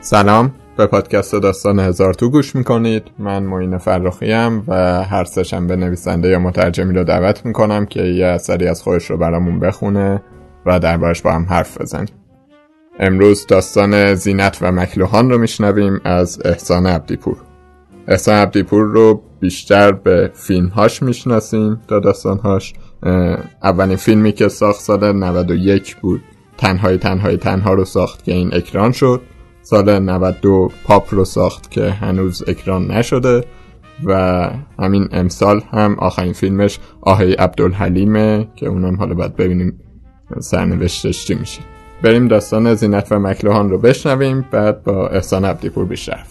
[0.00, 0.54] سلام.
[0.76, 3.02] به پادکست داستان هزار تو گوش می‌کنید.
[3.18, 5.26] من معین فرخیم و هر
[5.68, 10.22] به نویسنده یا مترجمی رو دعوت می‌کنم که یه اثری از خودش رو برامون بخونه
[10.66, 12.14] و دربارش با هم حرف بزنیم.
[12.98, 17.36] امروز داستان زینت و مکلوهان رو میشنویم از احسان عبدیپور.
[18.08, 22.72] احسان عبدیپور رو بیشتر به فیلمهاش می‌شناسیم تا داستانهاش.
[23.62, 26.20] اولین فیلمی که ساخت سال 91 بود.
[26.58, 29.20] تنهای تنهای تنها رو ساخت که این اکران شد.
[29.62, 33.44] سال 92 پاپ رو ساخت که هنوز اکران نشده.
[34.04, 39.80] و همین امسال هم آخرین فیلمش آهی عبدالحلیمه که اونم حالا باید ببینیم
[40.40, 41.60] سرنوشتش چی میشه.
[42.02, 46.24] بریم داستان زینت و مکلوهان رو بشنویم بعد با احسان عبدیپور بیشتر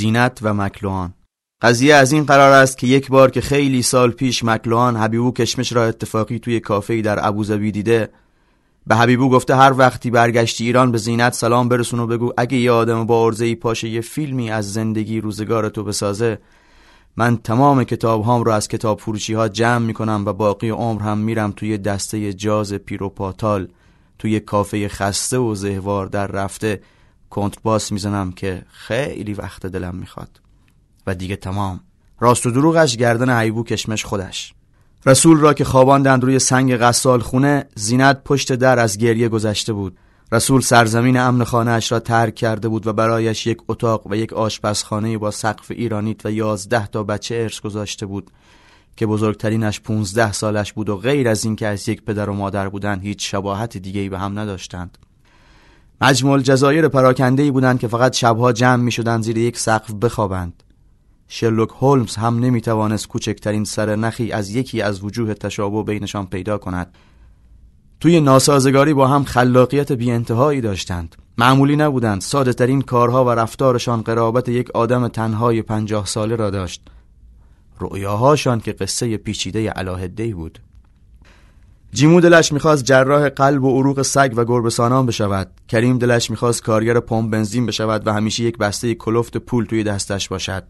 [0.00, 1.14] زینت و مکلوهان
[1.62, 5.72] قضیه از این قرار است که یک بار که خیلی سال پیش مکلوهان حبیبو کشمش
[5.72, 8.08] را اتفاقی توی کافه در ابوظبی دیده
[8.86, 12.70] به حبیبو گفته هر وقتی برگشتی ایران به زینت سلام برسون و بگو اگه یه
[12.70, 16.38] آدم با عرضه ای پاشه یه فیلمی از زندگی روزگار تو بسازه
[17.16, 21.18] من تمام کتاب هام رو از کتاب فروشی ها جمع می‌کنم و باقی عمر هم
[21.18, 23.68] میرم توی دسته جاز پیروپاتال
[24.18, 26.80] توی کافه خسته و زهوار در رفته.
[27.30, 30.40] کنترباس می‌زنم که خیلی وقت دلم می‌خواد.
[31.06, 31.80] و دیگه تمام.
[32.20, 34.54] راست و دروغش گردن حیبو کشمش خودش.
[35.06, 39.96] رسول را که خواباندند روی سنگ غسال خونه زینت پشت در از گریه گذشته بود.
[40.32, 45.18] رسول سرزمین امن خانهاش را ترک کرده بود و برایش یک اتاق و یک آشپزخانه
[45.18, 48.30] با سقف ایرانیت و یازده تا بچه ارث گذاشته بود
[48.96, 53.00] که بزرگترینش پونزده سالش بود و غیر از اینکه از یک پدر و مادر بودن
[53.00, 54.98] هیچ شباهت دیگهی به هم نداشتند.
[56.00, 60.62] مجموع جزایر پراکنده بودند که فقط شبها جمع می شدند زیر یک سقف بخوابند.
[61.28, 66.58] شرلوک هولمز هم نمی توانست کوچکترین سر نخی از یکی از وجوه تشابه بینشان پیدا
[66.58, 66.94] کند.
[68.00, 71.16] توی ناسازگاری با هم خلاقیت بی انتهایی داشتند.
[71.38, 72.20] معمولی نبودند.
[72.20, 76.82] ساده ترین کارها و رفتارشان قرابت یک آدم تنهای پنجاه ساله را داشت.
[77.80, 80.58] رؤیاهاشان که قصه پیچیده علاهده بود.
[81.92, 85.50] جیمو دلش می‌خواست جراح قلب و عروق سگ و گربسانان بشود.
[85.68, 90.28] کریم دلش می‌خواست کارگر پمپ بنزین بشود و همیشه یک بسته کلفت پول توی دستش
[90.28, 90.64] باشد.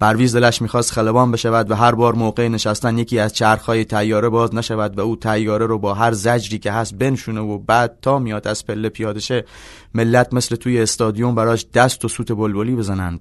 [0.00, 4.54] پرویز دلش می‌خواست خلبان بشود و هر بار موقع نشستن یکی از چرخهای تیاره باز
[4.54, 8.48] نشود و او تیاره رو با هر زجری که هست بنشونه و بعد تا میاد
[8.48, 9.44] از پله پیاده شه
[9.94, 13.20] ملت مثل توی استادیوم براش دست و سوت بلبلی بزنند.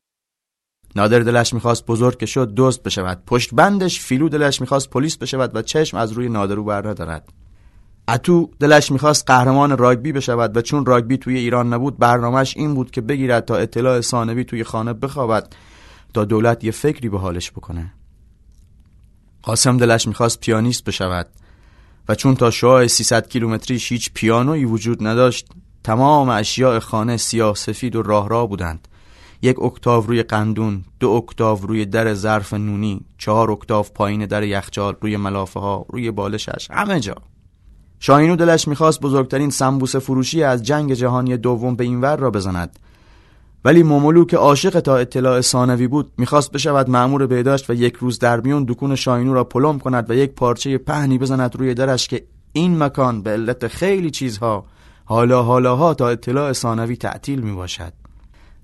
[0.96, 3.24] نادر دلش می‌خواست بزرگ که شد دوست بشود.
[3.28, 7.30] پشت بندش فیلو دلش می‌خواست پلیس بشود و چشم از روی نادرو بر ندارد.
[8.08, 12.92] اتو دلش می‌خواست قهرمان راگبی بشود و چون راگبی توی ایران نبود برنامهش این بود
[12.92, 15.54] که بگیرد تا اطلاع ثانوی توی خانه بخوابد
[16.14, 17.94] تا دولت یه فکری به حالش بکنه.
[19.44, 21.28] قاسم دلش می‌خواست پیانیست بشود
[22.10, 25.48] و چون تا شاه 300 کیلومتریش هیچ پیانویی وجود نداشت
[25.84, 28.88] تمام اشیاء خانه سیاه سفید و راه راه بودند.
[29.42, 34.96] یک اکتاو روی قندون دو اکتاو روی در ظرف نونی چهار اکتاو پایین در یخچال
[35.02, 37.16] روی ملافه ها روی بالشش همه جا.
[38.00, 42.80] شاهینو دلش می‌خواست بزرگترین سمبوسه فروشی از جنگ جهانی دوم به این ور را بزند.
[43.66, 48.20] ولی مومولو که عاشق تا اطلاع ثانوی بود می‌خواست بشود معمور بهداشت و یک روز
[48.20, 52.24] در میون دکون شاینو را پلم کند و یک پارچه پهنی بزند روی درش که
[52.54, 54.66] این مکان به علت خیلی چیزها
[55.06, 57.94] حالا حالاها تا اطلاع ثانوی تعطیل می باشد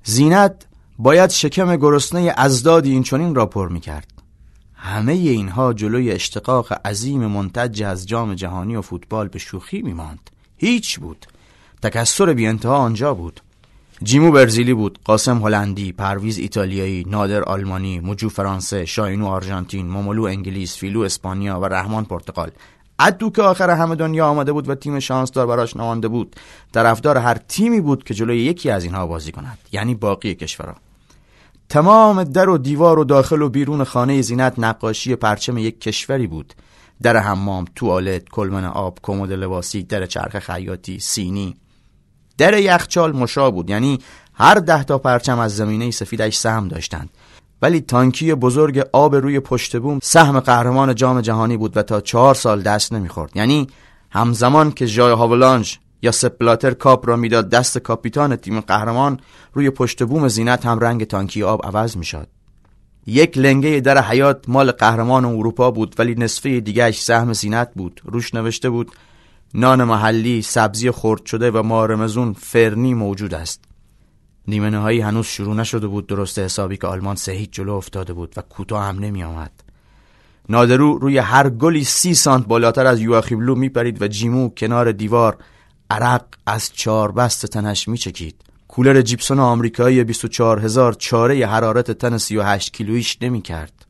[0.07, 0.65] زینت
[0.97, 4.07] باید شکم گرسنه ازدادی این چنین را پر می کرد
[4.75, 10.29] همه اینها جلوی اشتقاق عظیم منتج از جام جهانی و فوتبال به شوخی می ماند
[10.57, 11.25] هیچ بود.
[11.81, 13.41] تکسر بی انتها آنجا بود.
[14.03, 20.77] جیمو برزیلی بود قاسم هلندی پرویز ایتالیایی نادر آلمانی مجو فرانسه شاینو آرژانتین مومولو انگلیس
[20.77, 22.51] فیلو اسپانیا و رحمان پرتغال.
[22.99, 26.35] ادو که آخر همه دنیا آمده بود و تیم شانس دار براش نمانده بود.
[26.73, 29.57] طرفدار هر تیمی بود که جلوی یکی از اینها بازی کند.
[29.71, 30.75] یعنی باقی کشورها
[31.69, 36.53] تمام در و دیوار و داخل و بیرون خانه زینت نقاشی پرچم یک کشوری بود.
[37.01, 41.55] در حمام توالت کلمن آب کمد لباسی در چرخ خیاطی سینی.
[42.37, 43.69] در یخچال مشا بود.
[43.69, 43.99] یعنی
[44.33, 47.09] هر ده تا پرچم از زمینه سفیدش سهم داشتند.
[47.61, 52.35] ولی تانکی بزرگ آب روی پشت بوم سهم قهرمان جام جهانی بود و تا چهار
[52.35, 53.31] سال دست نمی‌خورد.
[53.35, 53.67] یعنی
[54.09, 59.19] همزمان که جای هاولانج یا سپلاتر کاپ را می‌داد دست کاپیتان تیم قهرمان
[59.53, 62.27] روی پشت بوم زینت هم رنگ تانکی آب عوض می‌شد.
[63.07, 68.01] یک لنگه در حیات مال قهرمان اروپا بود ولی نصفه دیگهش سهم زینت بود.
[68.05, 68.91] روش نوشته بود
[69.53, 73.64] نان محلی، سبزی خرد شده و مارمزون فرنی موجود است.
[74.47, 78.33] نیمه نهایی هنوز شروع نشده بود درست حسابی که آلمان سه هیچ جلو افتاده بود
[78.37, 79.51] و کوتاه هم نمی آمد.
[80.49, 85.37] نادرو روی هر گلی سی سانت بالاتر از یواخیبلو میپرید و جیمو کنار دیوار
[85.89, 88.35] عرق از چهار بست تنش میچکید
[88.67, 93.85] کولر جیپسون آمریکایی 24 هزار چاره حرارت تن 38 کیلویش نمی کرد.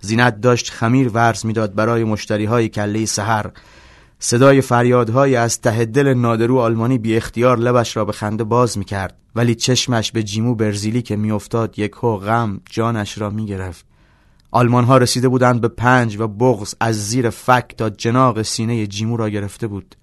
[0.00, 3.50] زینت داشت خمیر ورز می‌داد برای مشتری های کله سحر
[4.18, 8.84] صدای فریادهای از ته دل نادرو آلمانی بی اختیار لبش را به خنده باز می
[8.84, 13.86] کرد ولی چشمش به جیمو برزیلی که میافتاد یک هو غم جانش را می گرفت.
[14.50, 19.16] آلمان ها رسیده بودند به پنج و بغز از زیر فک تا جناق سینه جیمو
[19.16, 19.94] را گرفته بود.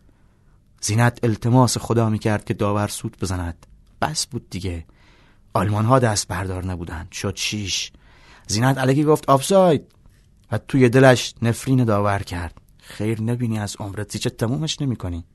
[0.82, 3.66] زینت التماس خدا می کرد که داور سود بزند.
[4.02, 4.86] بس بود دیگه.
[5.54, 7.12] آلمان ها دست بردار نبودند.
[7.12, 7.92] شد شیش.
[8.48, 9.82] زینت علیکی گفت آفساید
[10.52, 12.63] و توی دلش نفرین داور کرد.
[12.86, 15.26] خیر نبینی از عمرت زیچه تمومش نمی کنی.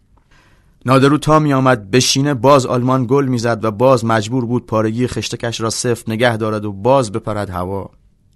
[0.87, 5.61] نادرو تا می آمد بشینه باز آلمان گل می‌زد و باز مجبور بود پارگی خشتکش
[5.61, 7.91] را صفر نگه دارد و باز بپرد هوا.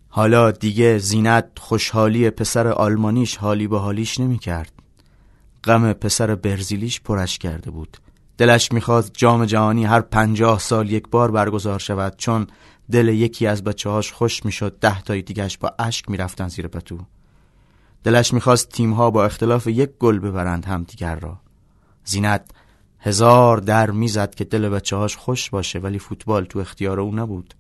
[0.08, 4.72] حالا دیگه زینت خوشحالی پسر آلمانیش حالی به حالیش نمی کرد
[5.64, 7.96] غم پسر برزیلیش پیرش کرده بود.
[8.38, 12.46] دلش می‌خواست جام جهانی هر پنجاه سال یک بار برگزار شود چون
[12.90, 16.98] دل یکی از بچه هاش خوش می‌شد ده تای دیگهش با اشک می‌رفتن زیر پتو.
[18.04, 21.38] دلش می‌خواست تیمها با اختلاف یک گل ببرند همدیگر را.
[22.04, 22.50] زینت
[23.00, 27.54] هزار در می‌زد که دل بچه هاش خوش باشه ولی فوتبال تو اختیار او نبود.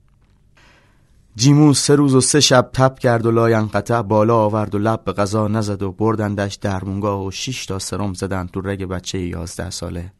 [1.36, 5.12] جیمو سه روز و سه شب تب کرد و لاینقطع بالا آورد و لب به
[5.12, 10.12] غذا نزد و بردندش درمونگاه و شیش تا سرم زدند تو رگ بچه یازده ساله.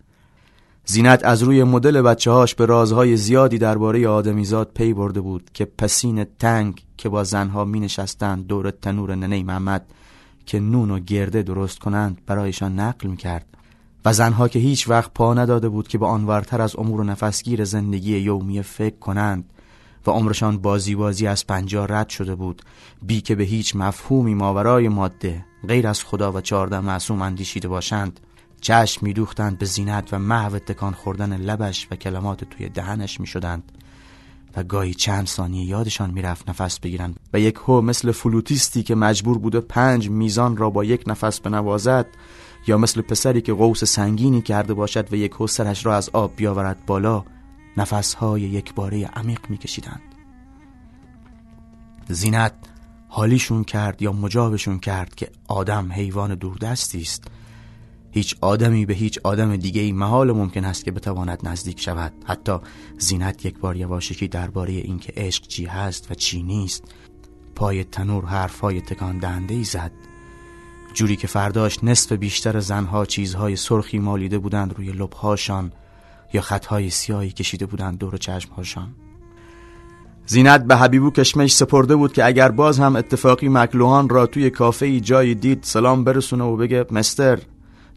[0.84, 5.64] زینت از روی مدل بچه هاش به رازهای زیادی درباره آدمیزاد پی برده بود که
[5.64, 9.86] پسین تنگ که با زنها می نشستند دور تنور ننه محمد
[10.46, 13.46] که نون و گرده درست کنند برایشان نقل می کرد
[14.04, 17.64] و زنها که هیچ وقت پا نداده بود که به آنورتر از امور و نفسگیر
[17.64, 19.44] زندگی یومی فکر کنند
[20.06, 22.62] و عمرشان بازی بازی از پنجاه رد شده بود
[23.02, 28.20] بی که به هیچ مفهومی ماورای ماده غیر از خدا و چهارده معصوم اندیشیده باشند.
[28.60, 33.72] چشم میدوختند به زینت و محو تکان خوردن لبش و کلمات توی دهنش می‌شدند.
[34.56, 37.20] و گاهی چند ثانیه یادشان می‌رفت نفس بگیرند.
[37.32, 42.06] و یک هو مثل فلوتیستی که مجبور بوده پنج میزان را با یک نفس بنوازد
[42.66, 46.32] یا مثل پسری که قوس سنگینی کرده باشد و یک هو سرش را از آب
[46.36, 47.24] بیاورد بالا
[47.76, 50.02] نفسهای یک باره عمیق میکشیدند.
[52.08, 52.52] زینت
[53.08, 57.24] حالیشون کرد یا مجابشون کرد که آدم حیوان دوردستی است.
[58.14, 62.12] هیچ آدمی به هیچ آدم دیگه ای محال ممکن است که بتواند نزدیک شود.
[62.24, 62.56] حتی
[62.98, 66.84] زینت یک بار یواشکی درباره اینکه عشق چی هست و چی نیست
[67.54, 69.92] پای تنور حرفهای تکان دهنده ای زد.
[70.94, 75.72] جوری که فرداش نصف بیشتر زنها چیزهای سرخی مالیده بودند روی لبهاشان
[76.32, 78.94] یا خطهای سیاهی کشیده بودند دور چشمهاشان.
[80.26, 85.00] زینت به حبیبو کشمش سپرده بود که اگر باز هم اتفاقی مکلوهان را توی کافه
[85.00, 87.38] جایی دید سلام برسونه و بگه مستر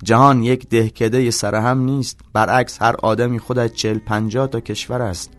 [0.04, 5.32] جهان یک دهکده سرهم نیست برعکس هر آدمی خودش چل پنجاه تا کشور است.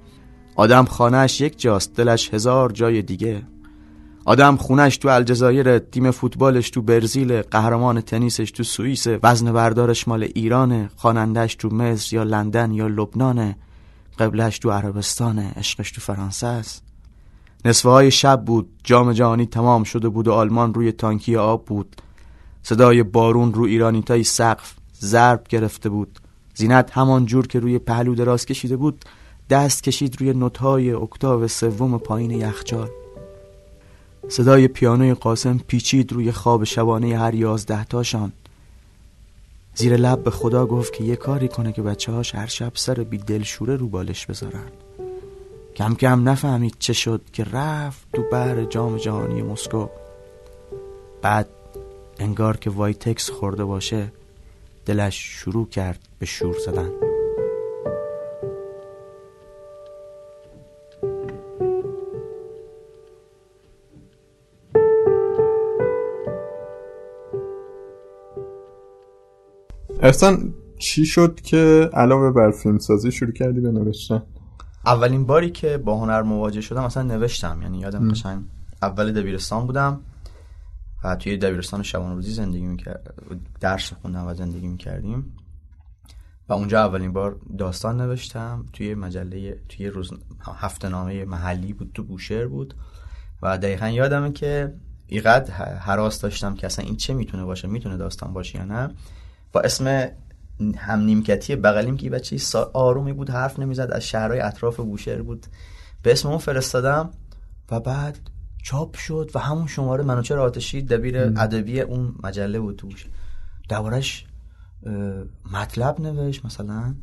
[0.57, 3.43] آدم خانهش یک جاست دلش هزار جای دیگه.
[4.25, 10.23] آدم خونش تو الجزایر تیم فوتبالش تو برزیل قهرمان تنیسش تو سوئیس وزن بردارش مال
[10.23, 13.57] ایرانه خوانندهش تو مصر یا لندن یا لبنانه
[14.19, 16.83] قبلش تو عربستانه عشقش تو فرانسه است.
[17.65, 21.97] نصفه های شب بود جام جهانی تمام شده بود و آلمان روی تانکی آب بود.
[22.69, 26.19] صدای بارون رو ایرانی تای سقف ضرب گرفته بود.
[26.55, 29.05] زینت همان جور که روی پهلو دراز کشیده بود
[29.51, 32.89] دست کشید روی نوتهای اکتاو سوم پایین یخچال.
[34.29, 38.33] صدای پیانوی قاسم پیچید روی خواب شبانه هر یازده تاشان
[39.75, 42.95] زیر لب به خدا گفت که یه کاری کنه که بچه هاش هر شب سر
[42.95, 44.71] بی دلشوره رو بالش بذارن.
[45.77, 49.87] کم کم نفهمید چه شد که رفت تو بر جام جهانی مسکو.
[51.23, 51.49] بعد
[52.19, 54.13] انگار که وایتکس خورده باشه
[54.87, 56.91] دلش شروع کرد به شور زدن.
[70.01, 74.23] احسان چی شد که علاوه بر فیلم سازی شروع کردی به نوشتن؟
[74.87, 77.59] اولین باری که با هنر مواجه شدم اصلا نوشتم.
[77.63, 78.43] یعنی یادم قشنگ
[78.83, 80.01] اول دبیرستان بودم.
[81.05, 83.15] و توی دبیرستان شبان روزی زندگی می‌کرد
[83.61, 85.37] درس خوندم و زندگی می‌کردیم.
[86.49, 88.67] و اونجا اولین بار داستان نوشتم.
[88.73, 90.11] توی مجله توی روز
[90.57, 92.75] هفته نامه محلی بود تو بوشهر بود.
[93.43, 94.75] و دقیقا یادمه که
[95.07, 98.89] ایقدر حراس داشتم که اصلا این چه می‌تونه باشه می‌تونه داستان باشه یا نه.
[99.53, 100.09] با اسم
[100.77, 105.47] هم نیمکتی بغلیم که بچه آرومی بود حرف نمی‌زد از شهرهای اطراف بوشهر بود.
[106.03, 107.11] به اسم اون فرستادم
[107.71, 108.19] و بعد
[108.67, 113.07] چاپ شد و همون شماره منوچهر آتشی دبیر ادبی اون مجله بود توش.
[113.69, 114.27] دوارش
[115.53, 116.95] مطلب نوشت مثلا.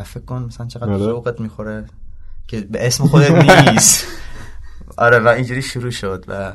[0.00, 1.04] و فکر کن مثلا چقدر آره.
[1.04, 1.84] ذوقت می‌خوره
[2.48, 3.30] که به اسم خودت
[3.68, 4.06] نیست.
[4.98, 6.52] آره و اینجوری شروع شد و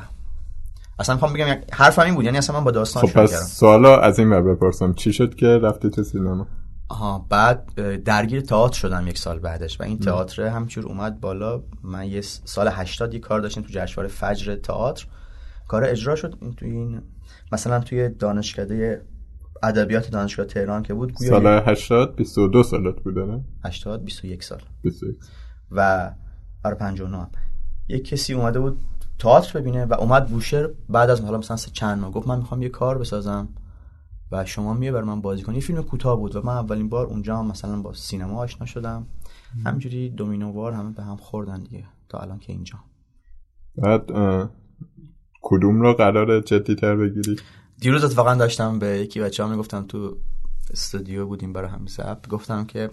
[0.99, 2.25] اصلا می‌خوام بگم حرفم این بود.
[2.25, 3.45] یعنی اصلا من با داستان خب شروع پس کردم.
[3.45, 4.93] سوالا از این بپرسم.
[4.93, 6.47] چی شد که رفتی تو سینما
[6.89, 7.73] آها بعد
[8.03, 11.63] درگیر تئاتر شدم یک سال بعدش و این تئاتر همچور اومد بالا.
[11.83, 15.07] من یه سال 80 یه کار داشتیم تو جشنواره فجر تئاتر.
[15.67, 17.01] کار اجرا شد این تو این
[17.51, 19.05] مثلا توی دانشکده
[19.63, 24.61] ادبیات دانشگاه تهران که بود گویا سال 80 22 سالت بوده نه؟ 80 21 سال.
[24.83, 25.15] 21
[25.71, 26.11] و
[26.65, 27.29] آره 59 هم.
[27.87, 28.81] یک کسی اومده بود
[29.19, 32.61] تئاتر ببینه و اومد بوشهر بعد از حالا مثلا سه چند ماه گفت من می‌خوام
[32.61, 33.47] یه کار بسازم.
[34.32, 35.55] و شما میه بر من بازی کنی.
[35.55, 39.08] یه فیلم کوتاه بود و من اولین بار اونجا هم مثلا با سینما آشنا شدم.
[39.65, 42.75] همینجوری دومینووار همه به هم خوردن دیگه تا الان که اینجا.
[43.77, 44.05] بعد
[45.41, 47.36] کدوم رو قرار جدی تر بگیری؟
[47.79, 50.17] دیروز اتفاقا داشتم به یکی بچه ها می‌گفتم تو
[50.72, 52.89] استودیو بودیم برای همین ضبط گفتم که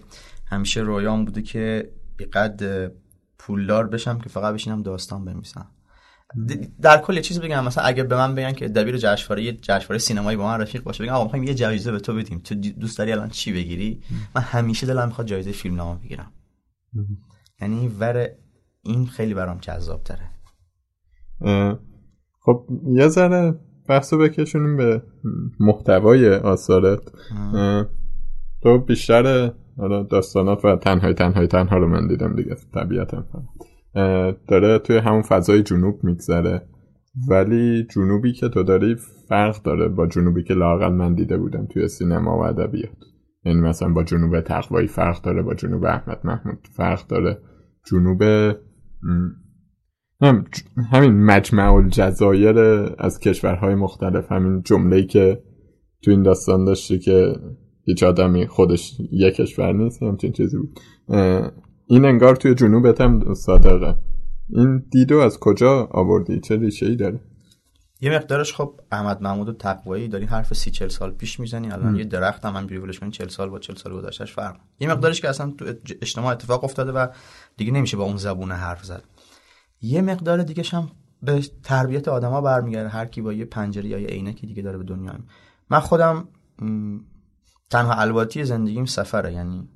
[0.46, 1.92] همیشه رویام بوده که
[2.32, 2.92] قد
[3.38, 5.66] پولدار بشم که فقط بشینم داستان بنویسم.
[6.82, 7.64] در کل یه چیز بگم.
[7.64, 11.04] مثلا اگه به من بگن که دبیر جشنواره یه جشنواره سینمایی با من رفیق باشه
[11.04, 12.38] بگم آقا می‌خوایم یه جایزه به تو بدیم.
[12.38, 14.02] تو دوست داری الان چی بگیری؟
[14.34, 16.32] من همیشه دلم می‌خواد جایزه فیلم نامه بگیرم.
[17.60, 18.28] یعنی ور
[18.82, 20.30] این خیلی برام جذاب تره
[22.40, 23.54] خب یه ذره
[23.88, 25.02] بحثو بکشونیم به
[25.60, 27.00] محتوای آثارت.
[28.62, 32.56] تو بیشتر حالا داستانات و تنهای تنهای تنها رو من دیدم دیگه.
[32.74, 33.24] طبیعتا
[34.48, 36.68] داره توی همون فضای جنوب میگذره.
[37.28, 38.96] ولی جنوبی که تو داری
[39.28, 42.96] فرق داره با جنوبی که لاقل من دیده بودم توی سینما و ادبیات.
[43.44, 47.38] یعنی مثلا با جنوب تقوایی فرق داره با جنوب احمد محمود فرق داره.
[47.90, 48.22] جنوب
[50.20, 50.44] هم
[50.92, 52.58] همین مجمع الجزایر
[52.98, 55.42] از کشورهای مختلف همین جمله‌ای که
[56.02, 57.32] تو این داستان داشتی که
[57.84, 60.80] هیچ آدمی خودش یک کشور نیست همچین چیزی بود.
[61.92, 63.98] این انگار توی جنوبت هم صادقه.
[64.48, 67.20] این دیدو از کجا آوردی؟ چه ریشه ای داره؟
[68.00, 71.70] یه مقدارش خب احمد محمود و تقوایی داری حرف سی چل سال پیش می‌زنی.
[71.70, 74.88] الان یه درخت هم همینجوری ولش کنی چل سال با چل سال گذشتهش فرق یه
[74.88, 77.06] مقدارش که اصلا تو اج- اجتماع اتفاق افتاده و
[77.56, 79.02] دیگه نمیشه با اون زبون حرف زد.
[79.80, 80.90] یه مقدار دیگه هم
[81.22, 82.88] به تربیت آدما برمیگرده.
[82.88, 85.14] هر کی با یه پنجره یا یه عینکی دیگه داره به دنیا.
[85.70, 86.28] من خودم
[87.70, 89.32] تنها الواتی زندگیم سفره.
[89.32, 89.68] یعنی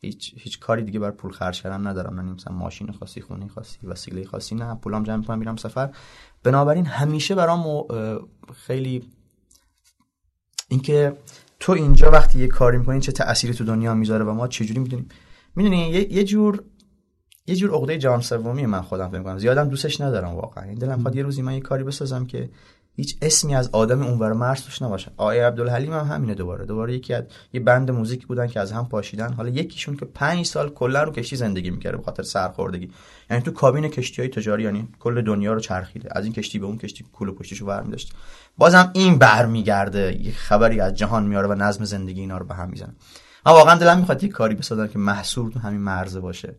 [0.00, 2.14] هیچ هیچ کاری دیگه بر پول خرج کردن ندارم.
[2.14, 4.74] من مثلا ماشین خاصی خونه خاصی وسیله خاصی نه.
[4.74, 5.90] پولام جمع می‌کنم میرم سفر.
[6.42, 7.86] بنابراین همیشه برام
[8.54, 9.10] خیلی
[10.68, 11.16] اینکه
[11.60, 15.08] تو اینجا وقتی یه کاری می‌کنی چه تأثیری تو دنیا می‌ذاره و ما چجوری می‌دونیم؟
[15.56, 16.62] می‌دونی یه, یه جور
[17.46, 19.38] یه جور عقده جهان سومی من خودم فکر می‌کنم.
[19.38, 20.66] زیادم دوستش ندارم واقعا.
[20.66, 22.50] یعنی دلم خواد یه روزی من یه کاری بسازم که
[22.96, 25.10] هیچ اسمی از آدم اونور مرز توش نباشه.
[25.16, 26.66] آقای عبدالحلیم هم همینه دوباره.
[26.66, 29.32] دوباره یکی از یه بند موزیک بودن که از هم پاشیدن.
[29.32, 32.90] حالا یکیشون که پنج سال کلا رو کشتی زندگی می‌کرده به خاطر سرخوردگی.
[33.30, 36.08] یعنی تو کابین کشتی های تجاری یعنی کل دنیا رو چرخیده.
[36.12, 38.12] از این کشتی به اون کشتی کول و پشتیشو برمیداشت.
[38.58, 40.20] بازم این برمیگرده.
[40.22, 42.94] یه خبری از جهان میاره و نظم زندگی اینا رو به هم می‌زنه.
[43.46, 46.54] من واقعا دلم می‌خواد یه کاری بسازم که محصور تو همین مرزه باشه.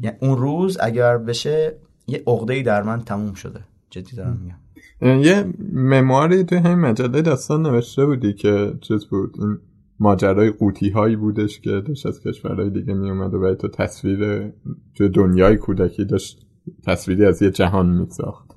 [0.00, 3.60] یعنی اون روز اگر بشه یه عقده در من تموم شده.
[3.94, 5.20] جدی دارم میگم.
[5.20, 9.58] یه ممواری توی همین مجله داستان نوشته بودی که چیز بود این
[10.00, 14.52] ماجرای قوطی هایی بودش که داشت از کشورهای دیگه می اومد و برای تو تصویر
[14.94, 16.46] توی دنیای کودکی داشت
[16.86, 18.50] تصویری از یه جهان می ساخت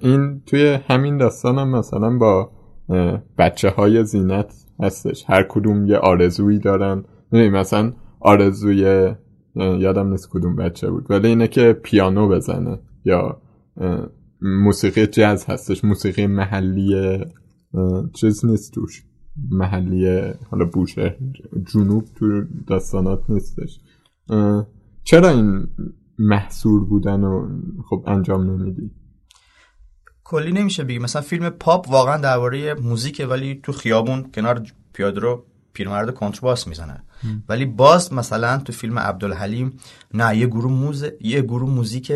[0.00, 2.52] این توی همین داستان هم مثلا با
[3.38, 5.24] بچه های زینت هستش.
[5.28, 7.04] هر کدوم یه آرزویی دارن.
[7.32, 9.10] می‌دونی مثلا آرزوی
[9.56, 13.42] یادم نیست کدوم بچه بود ولی اینه که پیانو بزنه یا
[14.40, 17.18] موسیقی جاز هستش موسیقی محلی
[18.14, 19.04] چیز نیست توش.
[19.50, 21.18] محلی حالا بوشه
[21.72, 23.80] جنوب تو داستانات نیستش.
[25.04, 25.68] چرا این
[26.18, 27.48] محصور بودن و
[27.88, 28.90] خب انجام نمیدی؟
[30.24, 30.98] کلی نمیشه بگی.
[30.98, 34.62] مثلا فیلم پاپ واقعا درباره موزیکه ولی تو خیابون کنار
[34.92, 37.02] پیادرو پیرمرد کنترباس می‌زنه.
[37.48, 39.72] ولی باز مثلا تو فیلم عبدالحلیم
[40.14, 42.12] نه یه گروه موز یه گروه موزیک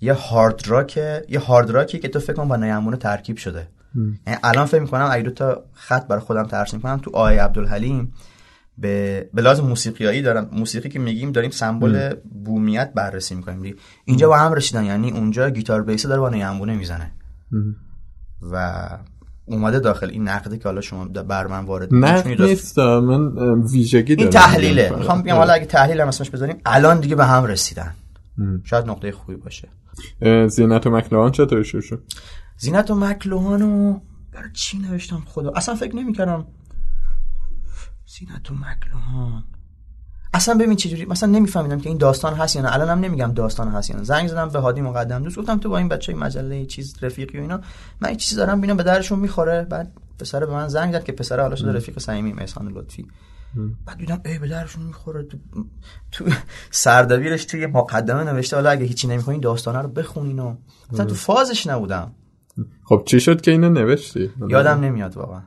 [0.00, 0.96] یه هارد راک
[1.28, 3.68] یه هارد راکی که تو فکر کنم با نیامونه ترکیب شده.
[4.26, 8.12] یعنی الان فکر می‌کنم اگه دو تا خط برای خودم ترسیم کنم تو آیه عبدالحلیم
[8.78, 10.48] به به لازم موسیقیایی دارم.
[10.52, 13.76] موسیقی که میگیم داریم سمبل بومیت بررسی می‌کنیم.
[14.04, 17.10] اینجا با هم رسیدن یعنی اونجا گیتار بیس داره با نیامونه می‌زنه.
[18.52, 18.88] و
[19.46, 24.30] اومده داخل این نقدی که حالا شما بر من وارد نه نیست من ویژگی این
[24.30, 24.92] تحلیله.
[24.96, 27.94] می‌خوام بگم حالا اگه تحلیل هم اسمش بذاریم الان دیگه به هم رسیدن.
[28.64, 29.68] شاید نقطه خوبی باشه.
[30.48, 32.02] زینت و مکلوهان چطور شد؟
[32.56, 34.00] زینت و مکلوهانو
[34.32, 36.46] برای چی نوشتم خدا؟ اصلا فکر نمی‌کردم.
[38.06, 39.44] زینت و مکلوهان
[40.34, 42.74] اصلا ببین چجوری مثلا نمیفهمیدم که این داستان هست یا نه.
[42.74, 44.02] الانم نمیگم داستان هست یا نه.
[44.02, 45.22] زنگ زدم به هادی مقدم.
[45.22, 47.60] دوست گفتم تو با این بچه مجله چیز رفیقی و اینا
[48.00, 49.62] من این چیزی دارم ببینم به درشون می‌خوره.
[49.62, 53.06] بعد پسر به من زنگ زد که پسر حالا شده رفیق صمیمی احسان لطفی.
[53.86, 55.38] بعد دیدم ای به درشون می‌خوره تو,
[56.12, 56.24] تو
[56.70, 60.56] سردبیرش توی مقدمه نوشته حالا اگه هیچی نمی‌خواین داستانه رو بخونین و
[60.92, 62.14] مثلا تو فازش نبودم.
[62.84, 65.42] خب چی شد که اینو نوشتی؟ یادم نمیاد واقعا.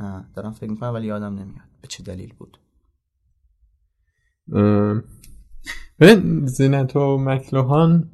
[0.00, 2.58] نه دارم فکر می‌کنم ولی یادم نمیاد به چه دلیل بود.
[6.44, 8.10] زینت و مکلوهان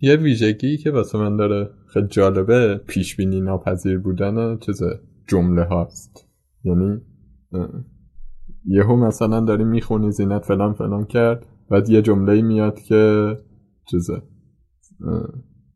[0.00, 4.82] یه ویژگی که واسه من داره خیلی جالبه پیش بینی ناپذیر بودن چیز
[5.26, 6.26] جمله هاست.
[6.64, 7.00] یعنی
[8.68, 13.34] یهو مثلا داری می‌خونی زینت فلان فلان کرد بعد یه جمله میاد که
[13.90, 14.22] چیزه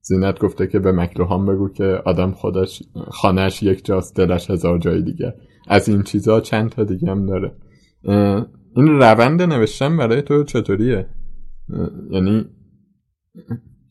[0.03, 5.03] زینت گفته که به مکلوهان بگو که آدم خودش خانهش یک جاست دلش هزار جای
[5.03, 5.35] دیگه.
[5.69, 7.57] از این چیزها چند تا دیگه هم داره.
[8.77, 11.07] این روند نوشتن برای تو چطوریه؟
[12.11, 12.45] یعنی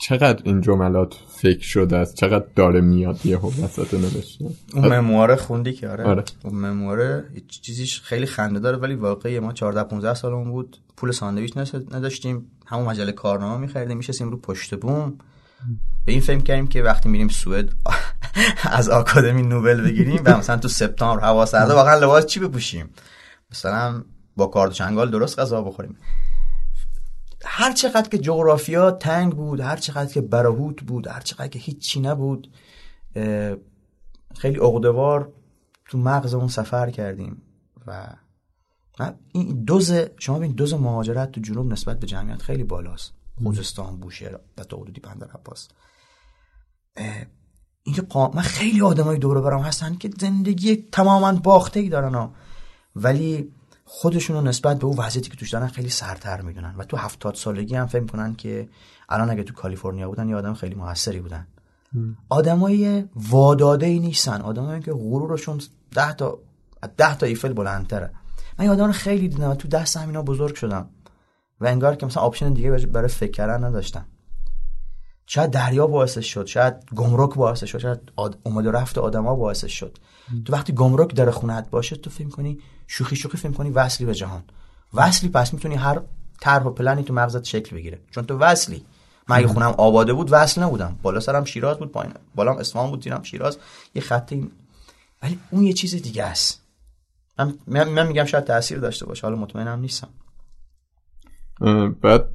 [0.01, 5.73] چقدر این جملات فکر شده است؟ چقدر داره میاد یه وسط نوشتن اون ممواره خوندی
[5.73, 6.23] که آره, آره.
[6.43, 10.77] اون ممواره چیزیش خیلی خنده داره ولی واقعی ما 14 15 سالمون بود.
[10.97, 11.57] پول ساندویچ
[11.91, 12.51] نداشتیم.
[12.65, 15.17] همون مجله کارنامه می‌خریدیم میشستیم رو پشت بوم.
[16.05, 17.73] به این فهم کردیم که وقتی میریم سوئد
[18.63, 22.89] از آکادمی نوبل بگیریم و مثلا تو سپتامبر هوا سرده واقعا لباس چی بپوشیم؟
[23.51, 24.03] مثلا
[24.35, 25.97] با کارد چنگال درست غذا بخوریم.
[27.45, 31.99] هر چقدر که جغرافیا تنگ بود هر چقدر که براهوت بود هر چقدر که هیچی
[31.99, 32.51] نبود
[34.35, 35.33] خیلی اقدوار
[35.85, 37.41] تو مغز اون سفر کردیم
[37.87, 38.15] و
[39.31, 43.13] این دوز شما ببین دوز مهاجرت تو جنوب نسبت به جمعیت خیلی بالاست.
[43.43, 45.67] خوزستان بوشهر و تا حدودی بندر عباس.
[47.83, 52.33] اینکه من خیلی آدمای دور برام هستن که زندگی تماما باخته ای دارن ها.
[52.95, 53.51] ولی
[53.93, 56.75] خودشون رو نسبت به اون وضعیتی که توش دارن خیلی سرتر می‌دونن.
[56.77, 58.69] و تو هفتاد سالگی هم فهم کنن که
[59.09, 61.47] الان اگه تو کالیفرنیا بودن یه آدم خیلی موثری بودن.
[62.29, 64.41] آدمای واداده ای نیستن.
[64.41, 65.61] آدمایی که غرورشون
[65.95, 66.39] ده تا
[66.97, 68.11] ده تا ایفل بلندتره.
[68.59, 70.89] من یه آدم خیلی دیدم و تو دست همینا بزرگ شدم.
[71.61, 74.05] و انگار که مثلا option دیگه برای فکر کردن نداشتم.
[75.33, 77.99] شاید دریا باعثش شد شاید گمرک باعثش شد شاید
[78.43, 79.97] اومد و رفت آدما باعثش شد.
[80.45, 84.15] تو وقتی گمرک در خونت باشه تو فکر کنی شوخی شوخی فکر کنی وصلی به
[84.15, 84.43] جهان.
[84.93, 86.01] وصلی پس می‌تونی هر
[86.41, 87.99] طرح و پلنی تو مغزت شکل بگیره.
[88.11, 88.85] چون تو وصلی.
[89.27, 90.99] من اگه خونم آباده بود وصل نبودم.
[91.01, 93.57] بالا سرم شیراز بود پایین بالام اصفهان بود زیرم شیراز.
[93.95, 94.33] یه خط
[95.23, 96.61] ولی اون یه چیز دیگه است.
[97.67, 99.27] من, من میگم شاید تاثیر داشته باشه.
[99.27, 100.09] حالا مطمئنم نیستم.
[102.01, 102.27] بعد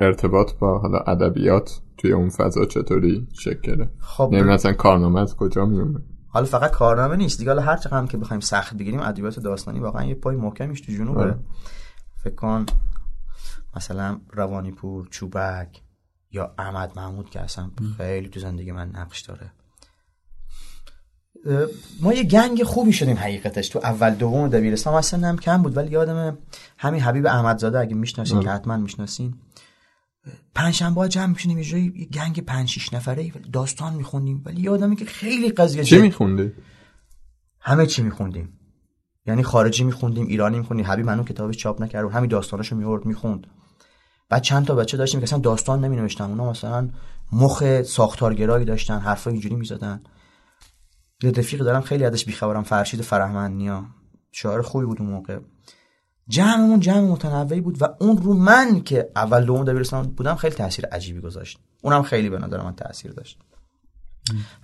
[0.00, 5.66] ارتباط با حالا ادبیات توی اون فضا چطوری شکل خب یعنی مثلا کارنامه از کجا
[5.66, 7.38] میومد حالا فقط کارنامه نیست.
[7.38, 10.80] دیگه حالا هر چقدر هم که بخوایم سخت بگیریم ادبیات داستانی واقعا یه پای محکمیش
[10.80, 11.20] تو جنوبه.
[11.20, 11.38] آره.
[12.24, 12.66] فکر کن
[13.76, 15.82] مثلا روانی پور چوبک
[16.30, 19.52] یا احمد محمود که اصلا خیلی تو زندگی من نقش داره.
[22.00, 24.94] ما یه گنگ خوبی شدیم حقیقتش تو اول دوم دبیرستان.
[24.94, 26.38] اصلا هم کم بود ولی یادم
[26.78, 28.46] همین حبیب احمدزاده اگه می‌شناسین آره.
[28.46, 29.34] که حتما می‌شناسین.
[30.54, 34.42] پنجشنبه جمع میشونیم یه جایی یه گنگ پنج شیش نفره داستان میخوندیم.
[34.46, 36.52] ولی یادمه که خیلی قضیه چی میخوندی؟
[37.60, 38.60] همه چی میخوندیم.
[39.26, 40.86] یعنی خارجی میخوندیم ایرانی میخوندیم.
[40.86, 43.46] حبیب منو کتابش چاپ نکرد و همین داستاناشو میورد می‌خوند.
[44.28, 46.24] بعد چند تا بچه داشتیم که اصلا داستان نمینوشتن.
[46.24, 46.90] اونا مثلا
[47.32, 50.02] مخ ساختارگرایی داشتن حرفا اینجوری می‌زدن.
[51.22, 53.86] یه رفیق دارم خیلی ازش بیخبرم فرشید فرهمندنیا.
[54.32, 55.38] شاعر خوبی بود اون موقع.
[56.30, 60.86] جمعمون جمع متنوعی بود و اون رو من که اول دوم دبیرستان بودم خیلی تاثیر
[60.86, 61.58] عجیبی گذاشت.
[61.82, 63.38] اونم خیلی به نظر من تاثیر داشت.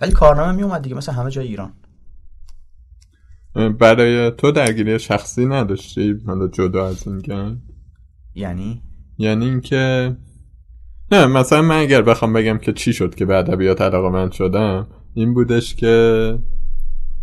[0.01, 1.73] ولی کارنامه می اومد دیگه مثل همه جای ایران.
[3.79, 7.57] برای تو درگیری شخصی نداشتی؟ حالا جدا از این گنگ
[8.35, 8.81] یعنی؟
[9.17, 10.15] یعنی اینکه
[11.11, 14.87] نه مثلا من اگر بخوام بگم که چی شد که به ادبیات علاقه من شدم
[15.13, 16.37] این بودش که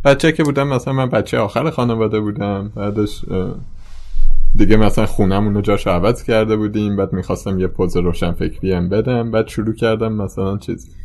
[0.05, 3.25] بچه که بودم مثلا من بچه آخر خانواده بودم بعدش
[4.57, 8.89] دیگه مثلا خونمون رو جاش عوض کرده بودیم بعد می‌خواستم یه پوز روشن فکری هم
[8.89, 10.97] بدم بعد شروع کردم مثلا چیز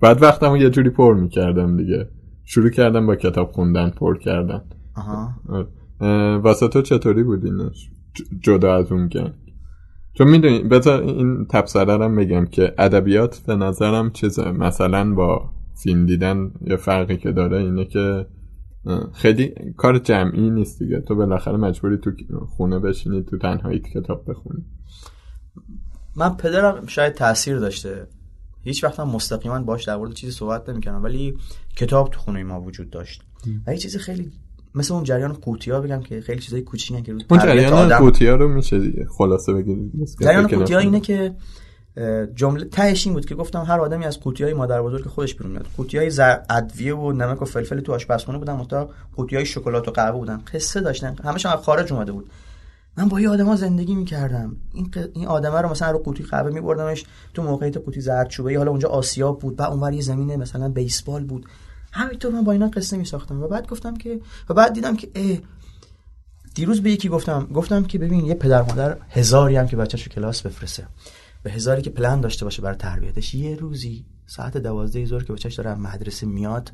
[0.00, 2.08] بعد وقتمو یه جوری پر می‌کردم دیگه.
[2.44, 4.62] شروع کردم با کتاب خوندن پر کردن.
[6.42, 7.90] واسه تو چطوری بود اینش
[8.40, 9.32] جدا از اون گنگ.
[10.14, 14.50] چون می‌دونی بذار این تبصره رو میگم که ادبیات به نظرم چیزه.
[14.50, 15.50] مثلا با
[15.82, 18.26] فیلم دیدن یه فرقی که داره اینه که
[19.14, 21.00] خیلی کار جمعی نیست دیگه.
[21.00, 22.10] تو بالاخره مجبوری تو
[22.46, 24.64] خونه بشینی تو تنهایی کتاب بخونی.
[26.16, 28.06] من پدرم شاید تاثیر داشته.
[28.64, 31.34] هیچ وقت هم مستقیما باش در مورد چیزی صحبت نمی‌کردم ولی
[31.76, 33.22] کتاب تو خونه ما وجود داشت.
[33.66, 34.32] و یه چیز خیلی
[34.74, 38.78] مثل اون جریان قوطی بگم که خیلی چیزای کوچیکن که اون جریان قوطی رو میشه
[38.78, 39.06] دیگه.
[39.18, 39.92] خلاصه بگیم.
[40.20, 41.34] جریان قوطی اینه که
[42.34, 45.52] جمله تهش این بود که گفتم هر آدمی از قوطی های مادر بزرگ خودش بیرون
[45.52, 45.66] میاد.
[45.76, 46.12] قوطی های
[46.50, 50.42] ادویه و نمک و فلفل تو آشپزخونه بودن متا قوطی های شکلات و قهوه بودن.
[50.54, 51.16] قصه داشتن.
[51.24, 52.30] همشون از خارج اومده بود.
[52.96, 54.56] من با یه آدما زندگی می‌کردم.
[54.74, 55.08] این ق...
[55.14, 59.32] این آدمه رو مثلا رو قوطی قهوه میبردمش تو موقعیت قوطی زردچوبه حالا اونجا آسیا
[59.32, 61.46] بود و اونور یه زمین مثلا بیسبال بود.
[61.92, 63.42] همینطور من با اینا قصه میساختم.
[63.42, 65.38] و بعد گفتم که و بعد دیدم که اه
[66.54, 67.48] دیروز به یکی گفتم.
[67.54, 70.86] گفتم که ببین یه پدر مادر هزاری هم که بچه‌شو کلاس بفرسته.
[71.42, 73.34] به هزاری که پلن داشته باشه برای تربیتش.
[73.34, 76.72] یه روزی ساعت دوازده ظهر که بچهش داره مدرسه میاد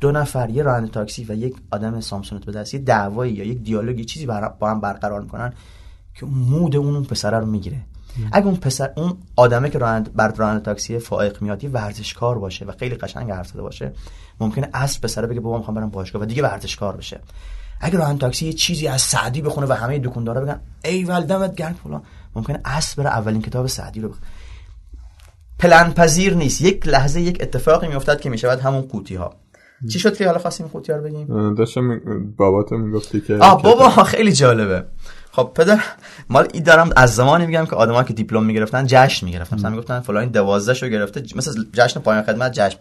[0.00, 3.62] دو نفر یه راننده تاکسی و یک آدم سامسونت به دست یه دعوایی یا یک
[3.62, 5.52] دیالوگی چیزی با هم برقرار می‌کنن
[6.14, 7.80] که مود اون اون پسره رو می‌گیره.
[8.32, 12.64] اگه اون پسر اون آدمه که راننده بر راننده تاکسی فائق میاد یه ورزشکار باشه
[12.64, 13.92] و خیلی قشنگ حرف زده باشه
[14.40, 17.20] ممکنه اصر پسره بگه بابا می‌خوام برم باشگاه و دیگه ورزشکار بشه.
[17.80, 21.54] اگه راننده تاکسی یه چیزی از سعدی بخونه و همه دکاندارا بگن ای ول دمت
[21.54, 22.02] گرم فلان.
[22.36, 24.26] ممکنه اصل بره اولین کتاب سعدی رو بخونه.
[25.58, 26.60] پلن پذیر نیست.
[26.60, 29.34] یک لحظه یک اتفاقی میافتاد که می‌شود همون قوطی ها
[29.92, 32.00] چی شد که حالا خواستیم قوطی ها رو بگیم؟ داشتم
[32.36, 34.84] باباتو می‌گفتی که آه بابا خیلی جالبه.
[35.32, 35.80] خب پدر
[36.28, 39.56] مال این دارم از زمانی میگم که آدما که دیپلم می‌گرفتن جشن می‌گرفتن.
[39.56, 42.78] مثلا می‌گفتن فلان 12 شو گرفته مثلا جشن پایان خدمت جشن.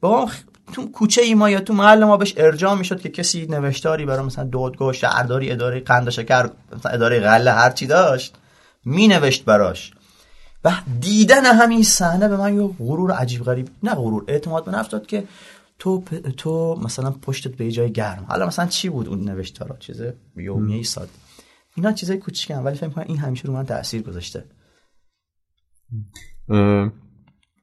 [0.00, 0.30] بابا
[0.72, 4.26] تو کوچه ای ما یا تو محل ما بهش ارجاع می‌شد که کسی نوشتاری برای
[4.26, 8.36] مثلا دادگاه شهرداری اداره قند شکر مثلا اداره غله هر چی داشت.
[8.84, 9.92] می نوشت براش.
[10.64, 14.90] و دیدن همین صحنه به من یه غرور عجیب غریب نه غرور اعتماد به نفس
[14.90, 15.28] داد که
[15.78, 16.04] تو
[16.36, 18.26] تو مثلا پشتت به جای گرم.
[18.28, 21.10] حالا مثلا چی بود اون نوشتارا؟ چیزه؟ یومیه ساده
[21.76, 24.44] اینا چیزای کوچیکن ولی فکر کنم این همیشه رو من تاثیر گذاشته.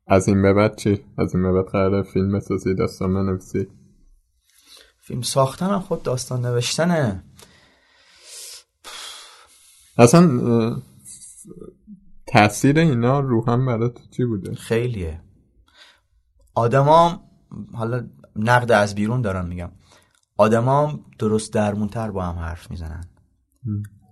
[0.07, 3.67] از این به بعد چی؟ از این به بعد قرار فیلم سازی داستان بنویسی؟
[5.01, 7.23] فیلم ساختن هم خود داستان نوشتنه.
[9.97, 10.21] اصلا
[12.29, 15.21] تاثیر اینا رو هم برات چی بوده؟ خیلیه.
[16.55, 17.21] آدمام
[17.73, 19.71] حالا نقد از بیرون دارم میگم.
[20.37, 23.03] آدمام درست درمونتر با هم حرف می‌زنن.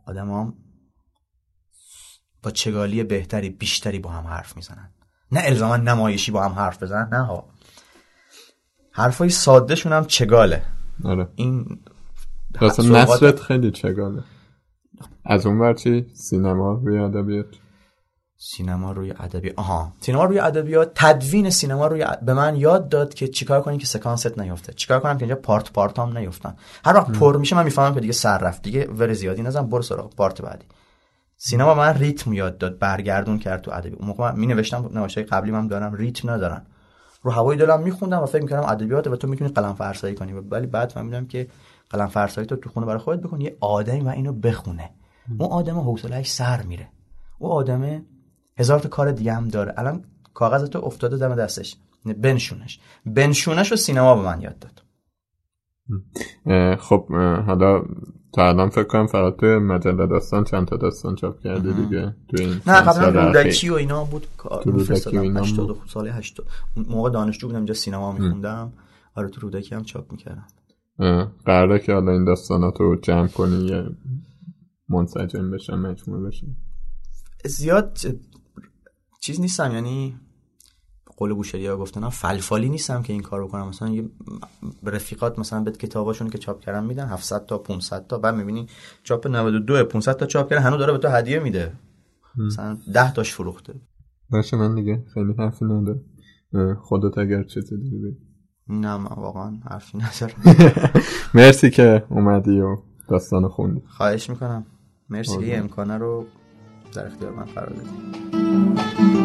[0.05, 0.53] آدمام
[2.43, 4.93] با چگالی بهتری بیشتری با هم حرف می‌زنن.
[5.31, 7.49] نه الزاما نمایشی با هم حرف بزنن نه ها
[8.91, 10.63] حرفای ساده شون هم چگاله.
[11.03, 11.29] آره.
[11.35, 11.79] این
[12.61, 14.23] اصلا نصرت خیلی چگاله.
[15.25, 17.55] از اون ورچی سینما روی ادبیات
[18.39, 19.93] سینما روی ادبیات آها.
[19.99, 24.39] سینما روی ادبیات تدوین سینما روی به من یاد داد که چیکار کنیم که سکانست
[24.39, 24.73] نیفته.
[24.73, 26.55] چیکار کنم که اینجا پارت پارت هم نیفتن.
[26.85, 28.61] هر وقت پر میشه من می‌فهمم که دیگه سر رفت.
[28.61, 30.65] دیگه ور زیادی نزن برو سراغ پارت بعدی.
[31.37, 33.95] سینما من ریتم یاد داد برگردون کرد تو ادبی.
[33.95, 36.65] اون موقع من می نوشتم نوشته قبلی من دارم ریتم ندارن.
[37.23, 40.33] رو هوای دلم میخوندم و فکر می‌کردم ادبیات و تو می‌تونی قلم فرسایی کنی.
[40.33, 41.47] ولی بعد فهمیدم که
[41.89, 44.89] قلم فرسایی تو تو خونه برای خودت بکن یه آدمی و اینو بخونه.
[45.39, 46.89] اون آدم حوصله‌اش سر میره.
[47.39, 48.05] اون آدمه
[48.57, 49.73] هزار تا کار دیگه هم داره.
[49.77, 51.75] الان کاغذ تو افتاده دم دستش.
[52.05, 52.79] بنشونش.
[53.05, 54.81] بنشونش رو سینما به من یاد داد.
[56.79, 57.11] خب
[57.45, 57.83] حالا
[58.33, 62.15] تا الان فکر کنم فقط تو مجله داستان چند تا داستان چاپ کرده دیگه.
[62.29, 64.27] تو این نه قبلا رودکی و اینا بود.
[64.63, 68.73] تو رودکی و اینا 80 سال 80 موقع دانشجو بودم اینجا سینما میخوندم.
[69.15, 70.47] آره تو رودکی هم چاپ می‌کردم.
[71.45, 73.83] قراره که حالا این داستانات رو جمع کنی یه
[74.89, 76.47] منسجم بشن مجموعه بشن.
[77.45, 77.97] زیاد
[79.27, 80.19] چیز نیستم یعنی
[81.17, 83.67] قول بوشهری ها گفتن فلفالی نیستم که این کارو کنم.
[83.67, 84.09] مثلا یه
[84.83, 88.67] رفیقات مثلا به کتاباشون که چاپ کردن میدن 700 تا 500 تا بعد می‌بینی
[89.03, 91.71] چاپ 92 500 تا چاپ کرده هنوز داره به تو هدیه میده.
[92.47, 93.73] مثلا 10 تاش فروخته.
[94.29, 96.01] باشه من دیگه خیلی حرفی نداره
[96.81, 98.17] خودت اگر چیزی دیگه بگی.
[98.69, 100.63] نه من واقعا حرفی ندارم
[101.33, 102.77] مرسی که اومدی و
[103.09, 103.81] داستان خوندی.
[103.87, 104.65] خواهش می‌کنم.
[105.09, 106.25] مرسی که امکانه رو
[106.95, 109.16] در اختیار من قرار دادی.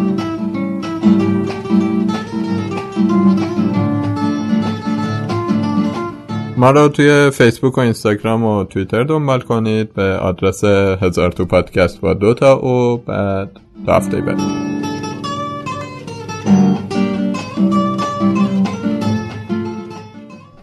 [6.62, 10.64] ما رو توی فیسبوک و اینستاگرام و توییتر دنبال کنید به آدرس
[11.02, 13.50] هزار تو پادکست با دوتا و بعد
[13.86, 14.38] تا هفته بعد.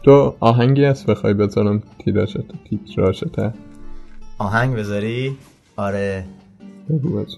[0.03, 2.37] تو آهنگی هست بخوای بذارم تیراشت
[2.69, 3.53] تیتراشته
[4.37, 5.37] آهنگ بذاری؟
[5.75, 6.25] آره.
[6.89, 7.37] بگو بچه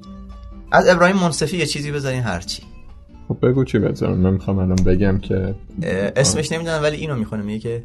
[0.72, 2.64] از ابراهیم منصفی یه چیزی بذارین هرچی.
[3.28, 4.18] خب بگو چی بذارم.
[4.18, 5.56] من می‌خوام الان بگم که
[6.16, 7.44] اسمش نمی‌دونم ولی اینو می‌خونه.
[7.44, 7.84] میگه که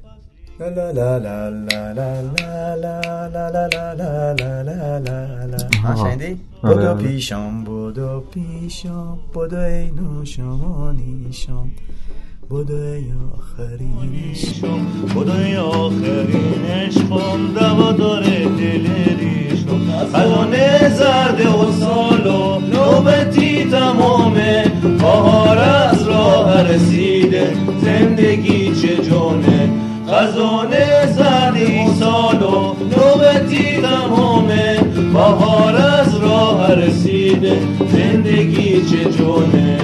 [0.60, 5.58] لا لا لا لا لا لا لا لا لا لا لا لا لا لا لا
[5.84, 11.68] ها شنیدی؟ بودو پیشم بودو پیشم بودو ای نوشمانیشم
[12.48, 18.86] بودو ای آخرینشم بودو ای آخرینشم دوا داره دل
[19.20, 19.80] ریشم
[20.12, 31.86] خزانه زرد و سالو نوبتی تمامه بهار از راه رسیده زندگی چه جونه خزانه زردی
[32.00, 34.80] سال و نوبتی تمامه
[35.12, 37.58] بهار از راه رسیده
[37.92, 39.78] زندگی چه جونه.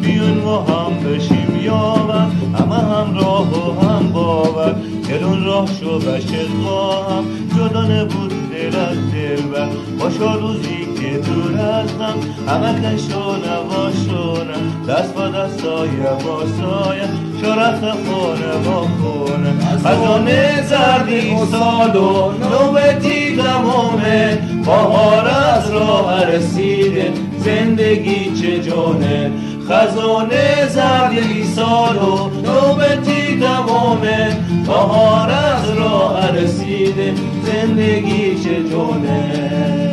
[0.00, 4.74] بیون ما هم بشیم یاور همه هم راه و هم باور.
[5.08, 7.24] دلون راه شو بشه با هم
[7.56, 9.66] جدا نبود دل از دل و
[9.98, 12.14] باشا روزی که دور هستم
[12.48, 19.52] همه کشو نباشونم دست با دست سایه با سایه شرف خونه با خونه
[19.84, 29.30] خزانه زردی سال و نوبتی تمامه بهار از راه رسیده زندگی چه جانه.
[29.68, 39.89] خزانه زردی سال و نوبتی تمامه بهار از راه رسیده زندگی چه جونه